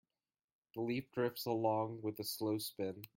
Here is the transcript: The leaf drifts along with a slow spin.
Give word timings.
The 0.73 0.81
leaf 0.81 1.11
drifts 1.11 1.45
along 1.45 2.01
with 2.01 2.17
a 2.19 2.23
slow 2.23 2.57
spin. 2.57 3.03